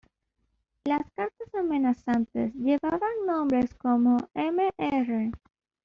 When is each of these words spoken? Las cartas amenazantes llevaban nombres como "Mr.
Las 0.83 1.03
cartas 1.11 1.53
amenazantes 1.53 2.55
llevaban 2.55 3.23
nombres 3.27 3.71
como 3.75 4.17
"Mr. 4.33 5.31